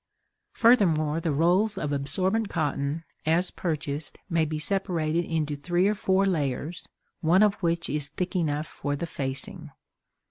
Furthermore, 0.53 1.19
the 1.21 1.31
rolls 1.31 1.77
of 1.77 1.93
absorbent 1.93 2.49
cotton, 2.49 3.03
as 3.23 3.51
purchased, 3.51 4.17
may 4.31 4.45
be 4.45 4.57
separated 4.57 5.25
into 5.25 5.55
three 5.55 5.87
or 5.87 5.93
four 5.93 6.25
layers, 6.25 6.89
one 7.19 7.43
of 7.43 7.61
which 7.61 7.87
is 7.87 8.09
thick 8.09 8.35
enough 8.35 8.65
for 8.65 8.95
the 8.95 9.05
facing. 9.05 9.69